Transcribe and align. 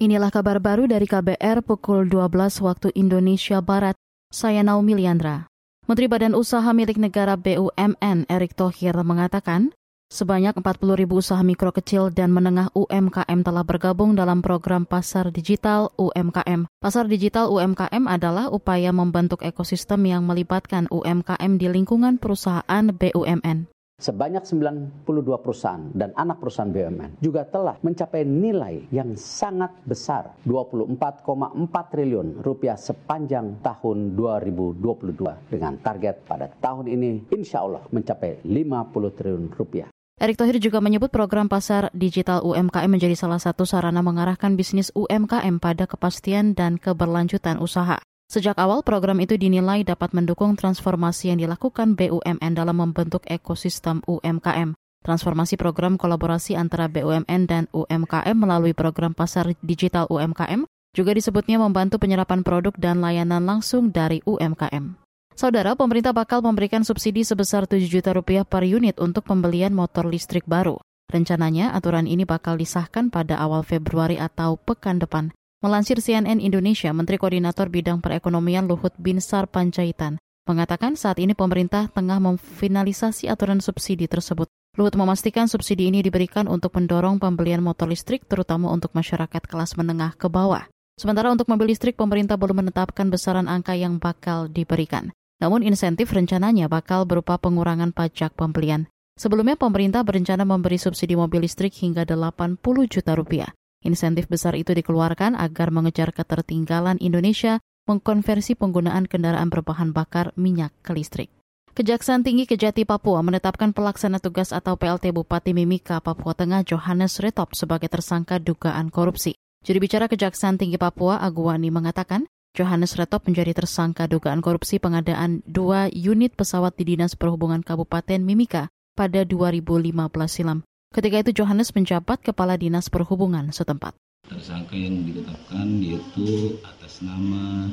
Inilah 0.00 0.32
kabar 0.32 0.64
baru 0.64 0.88
dari 0.88 1.04
KBR 1.04 1.60
pukul 1.60 2.08
12 2.08 2.32
waktu 2.64 2.88
Indonesia 2.96 3.60
Barat. 3.60 3.92
Saya 4.32 4.64
Naomi 4.64 4.96
Liandra. 4.96 5.44
Menteri 5.84 6.08
Badan 6.08 6.32
Usaha 6.32 6.72
Milik 6.72 6.96
Negara 6.96 7.36
BUMN 7.36 8.24
Erick 8.24 8.56
Thohir 8.56 8.96
mengatakan, 9.04 9.76
sebanyak 10.08 10.56
40 10.56 10.96
ribu 10.96 11.20
usaha 11.20 11.44
mikro 11.44 11.68
kecil 11.76 12.08
dan 12.08 12.32
menengah 12.32 12.72
UMKM 12.72 13.44
telah 13.44 13.60
bergabung 13.60 14.16
dalam 14.16 14.40
program 14.40 14.88
Pasar 14.88 15.28
Digital 15.36 15.92
UMKM. 16.00 16.64
Pasar 16.80 17.04
Digital 17.04 17.52
UMKM 17.52 18.08
adalah 18.08 18.48
upaya 18.48 18.96
membentuk 18.96 19.44
ekosistem 19.44 20.00
yang 20.08 20.24
melibatkan 20.24 20.88
UMKM 20.88 21.60
di 21.60 21.68
lingkungan 21.68 22.16
perusahaan 22.16 22.88
BUMN 22.88 23.68
sebanyak 24.00 24.42
92 24.48 25.44
perusahaan 25.44 25.84
dan 25.92 26.10
anak 26.16 26.40
perusahaan 26.40 26.72
BUMN 26.72 27.20
juga 27.20 27.44
telah 27.44 27.76
mencapai 27.84 28.24
nilai 28.24 28.88
yang 28.90 29.12
sangat 29.14 29.76
besar 29.84 30.34
24,4 30.48 31.92
triliun 31.92 32.40
rupiah 32.40 32.80
sepanjang 32.80 33.60
tahun 33.60 34.16
2022 34.16 35.52
dengan 35.52 35.76
target 35.78 36.24
pada 36.24 36.48
tahun 36.48 36.88
ini 36.88 37.30
insya 37.36 37.62
Allah 37.62 37.84
mencapai 37.92 38.42
50 38.42 39.16
triliun 39.20 39.46
rupiah. 39.52 39.88
Erick 40.20 40.36
Thohir 40.36 40.60
juga 40.60 40.84
menyebut 40.84 41.08
program 41.08 41.48
pasar 41.48 41.88
digital 41.96 42.44
UMKM 42.44 42.92
menjadi 42.92 43.16
salah 43.16 43.40
satu 43.40 43.64
sarana 43.64 44.04
mengarahkan 44.04 44.52
bisnis 44.52 44.92
UMKM 44.92 45.56
pada 45.56 45.88
kepastian 45.88 46.52
dan 46.52 46.76
keberlanjutan 46.76 47.56
usaha. 47.56 47.96
Sejak 48.30 48.62
awal, 48.62 48.86
program 48.86 49.18
itu 49.18 49.34
dinilai 49.34 49.82
dapat 49.82 50.14
mendukung 50.14 50.54
transformasi 50.54 51.34
yang 51.34 51.42
dilakukan 51.42 51.98
BUMN 51.98 52.54
dalam 52.54 52.78
membentuk 52.78 53.26
ekosistem 53.26 54.06
UMKM. 54.06 54.78
Transformasi 55.02 55.58
program 55.58 55.98
kolaborasi 55.98 56.54
antara 56.54 56.86
BUMN 56.86 57.50
dan 57.50 57.66
UMKM 57.74 58.38
melalui 58.38 58.70
program 58.70 59.18
pasar 59.18 59.50
digital 59.66 60.06
UMKM 60.06 60.62
juga 60.94 61.10
disebutnya 61.10 61.58
membantu 61.58 61.98
penyerapan 61.98 62.46
produk 62.46 62.70
dan 62.78 63.02
layanan 63.02 63.42
langsung 63.42 63.90
dari 63.90 64.22
UMKM. 64.22 64.94
Saudara, 65.34 65.74
pemerintah 65.74 66.14
bakal 66.14 66.38
memberikan 66.38 66.86
subsidi 66.86 67.26
sebesar 67.26 67.66
7 67.66 67.82
juta 67.90 68.14
rupiah 68.14 68.46
per 68.46 68.62
unit 68.62 69.02
untuk 69.02 69.26
pembelian 69.26 69.74
motor 69.74 70.06
listrik 70.06 70.46
baru. 70.46 70.78
Rencananya, 71.10 71.74
aturan 71.74 72.06
ini 72.06 72.22
bakal 72.22 72.54
disahkan 72.54 73.10
pada 73.10 73.42
awal 73.42 73.66
Februari 73.66 74.22
atau 74.22 74.54
pekan 74.54 75.02
depan. 75.02 75.34
Melansir 75.60 76.00
CNN 76.00 76.40
Indonesia, 76.40 76.88
Menteri 76.88 77.20
Koordinator 77.20 77.68
Bidang 77.68 78.00
Perekonomian 78.00 78.64
Luhut 78.64 78.96
Binsar 78.96 79.44
Panjaitan 79.44 80.16
mengatakan 80.48 80.96
saat 80.96 81.20
ini 81.20 81.36
pemerintah 81.36 81.92
tengah 81.92 82.16
memfinalisasi 82.16 83.28
aturan 83.28 83.60
subsidi 83.60 84.08
tersebut. 84.08 84.48
Luhut 84.80 84.96
memastikan 84.96 85.52
subsidi 85.52 85.92
ini 85.92 86.00
diberikan 86.00 86.48
untuk 86.48 86.72
mendorong 86.80 87.20
pembelian 87.20 87.60
motor 87.60 87.92
listrik 87.92 88.24
terutama 88.24 88.72
untuk 88.72 88.96
masyarakat 88.96 89.44
kelas 89.44 89.76
menengah 89.76 90.16
ke 90.16 90.32
bawah. 90.32 90.64
Sementara 90.96 91.28
untuk 91.28 91.44
mobil 91.52 91.76
listrik, 91.76 91.92
pemerintah 91.92 92.40
belum 92.40 92.64
menetapkan 92.64 93.12
besaran 93.12 93.44
angka 93.44 93.76
yang 93.76 94.00
bakal 94.00 94.48
diberikan. 94.48 95.12
Namun 95.44 95.60
insentif 95.60 96.08
rencananya 96.16 96.72
bakal 96.72 97.04
berupa 97.04 97.36
pengurangan 97.36 97.92
pajak 97.92 98.32
pembelian. 98.32 98.88
Sebelumnya 99.20 99.60
pemerintah 99.60 100.08
berencana 100.08 100.48
memberi 100.48 100.80
subsidi 100.80 101.20
mobil 101.20 101.44
listrik 101.44 101.76
hingga 101.76 102.08
80 102.08 102.64
juta 102.88 103.12
rupiah. 103.12 103.52
Insentif 103.80 104.28
besar 104.28 104.52
itu 104.60 104.76
dikeluarkan 104.76 105.32
agar 105.40 105.72
mengejar 105.72 106.12
ketertinggalan 106.12 107.00
Indonesia 107.00 107.64
mengkonversi 107.88 108.52
penggunaan 108.52 109.08
kendaraan 109.08 109.48
berbahan 109.48 109.96
bakar 109.96 110.36
minyak 110.36 110.70
ke 110.84 110.92
listrik. 110.92 111.32
Kejaksaan 111.70 112.20
Tinggi 112.26 112.44
Kejati 112.44 112.84
Papua 112.84 113.22
menetapkan 113.24 113.72
pelaksana 113.72 114.20
tugas 114.20 114.52
atau 114.52 114.74
PLT 114.76 115.16
Bupati 115.16 115.56
Mimika 115.56 116.02
Papua 116.02 116.36
Tengah 116.36 116.66
Johannes 116.66 117.22
Retop 117.22 117.56
sebagai 117.56 117.88
tersangka 117.88 118.36
dugaan 118.42 118.92
korupsi. 118.92 119.38
Juru 119.64 119.88
bicara 119.88 120.10
Kejaksaan 120.10 120.60
Tinggi 120.60 120.76
Papua 120.76 121.22
Aguani 121.22 121.72
mengatakan, 121.72 122.28
Johannes 122.52 122.98
Retop 122.98 123.24
menjadi 123.30 123.54
tersangka 123.54 124.10
dugaan 124.10 124.42
korupsi 124.42 124.82
pengadaan 124.82 125.46
dua 125.46 125.86
unit 125.94 126.34
pesawat 126.34 126.74
di 126.74 126.92
Dinas 126.92 127.14
Perhubungan 127.14 127.62
Kabupaten 127.62 128.18
Mimika 128.18 128.66
pada 128.98 129.22
2015 129.22 129.94
silam. 130.26 130.66
Ketika 130.90 131.22
itu 131.22 131.30
Johannes 131.38 131.70
menjabat 131.70 132.18
Kepala 132.18 132.58
Dinas 132.58 132.90
Perhubungan 132.90 133.54
setempat. 133.54 133.94
Tersangka 134.26 134.74
yang 134.74 135.06
ditetapkan 135.06 135.78
yaitu 135.78 136.58
atas 136.66 136.98
nama 136.98 137.70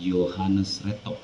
Johannes 0.00 0.80
Retop 0.88 1.20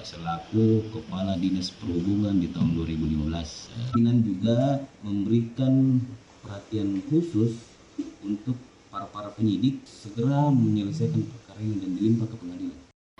selaku 0.00 0.88
Kepala 0.96 1.36
Dinas 1.36 1.68
Perhubungan 1.76 2.40
di 2.40 2.48
tahun 2.48 2.88
2015. 2.88 4.00
Dengan 4.00 4.16
juga 4.24 4.80
memberikan 5.04 6.00
perhatian 6.40 7.04
khusus 7.12 7.60
untuk 8.24 8.56
para-para 8.88 9.28
penyidik 9.36 9.84
segera 9.84 10.48
menyelesaikan 10.48 11.20
perkara 11.20 11.60
ini 11.60 11.84
dan 11.84 11.90
dilimpah 12.00 12.32
ke 12.32 12.36
pengadilan. 12.40 12.78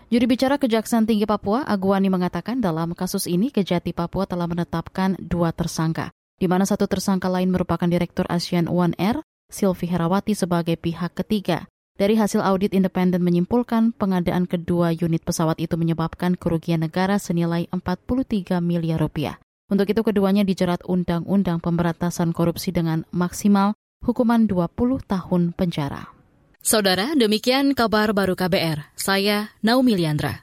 Juri 0.09 0.25
bicara 0.25 0.57
Kejaksaan 0.57 1.05
Tinggi 1.05 1.29
Papua, 1.29 1.69
Aguani 1.69 2.09
mengatakan 2.09 2.65
dalam 2.65 2.97
kasus 2.97 3.29
ini 3.29 3.53
Kejati 3.53 3.93
Papua 3.93 4.25
telah 4.25 4.49
menetapkan 4.49 5.21
dua 5.21 5.53
tersangka 5.53 6.17
di 6.39 6.47
mana 6.47 6.65
satu 6.65 6.87
tersangka 6.87 7.27
lain 7.27 7.51
merupakan 7.51 7.87
Direktur 7.87 8.25
ASEAN 8.31 8.71
One 8.71 8.95
Air, 8.97 9.21
Sylvie 9.51 9.91
Herawati 9.91 10.39
sebagai 10.39 10.79
pihak 10.79 11.19
ketiga. 11.19 11.67
Dari 11.99 12.15
hasil 12.15 12.39
audit 12.39 12.71
independen 12.79 13.27
menyimpulkan 13.27 13.91
pengadaan 13.91 14.47
kedua 14.47 14.95
unit 14.95 15.27
pesawat 15.27 15.59
itu 15.59 15.75
menyebabkan 15.75 16.39
kerugian 16.39 16.87
negara 16.87 17.19
senilai 17.19 17.67
43 17.75 18.63
miliar 18.63 19.03
rupiah. 19.03 19.43
Untuk 19.67 19.91
itu 19.91 20.01
keduanya 20.07 20.47
dijerat 20.47 20.87
Undang-Undang 20.87 21.59
Pemberantasan 21.59 22.31
Korupsi 22.31 22.71
dengan 22.71 23.03
maksimal 23.11 23.75
hukuman 24.07 24.47
20 24.47 25.11
tahun 25.11 25.43
penjara. 25.59 26.15
Saudara, 26.69 27.17
demikian 27.17 27.73
kabar 27.73 28.13
baru 28.13 28.37
KBR. 28.37 28.93
Saya 28.93 29.57
Naomi 29.65 29.97
Liandra. 29.97 30.37